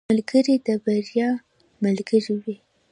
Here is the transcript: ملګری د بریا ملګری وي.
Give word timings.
ملګری 0.09 0.55
د 0.67 0.67
بریا 0.83 1.29
ملګری 1.83 2.33
وي. 2.43 2.55